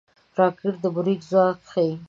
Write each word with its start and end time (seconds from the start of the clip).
راکټ 0.39 0.73
د 0.83 0.85
برید 0.95 1.21
ځواک 1.29 1.57
ښيي 1.71 1.93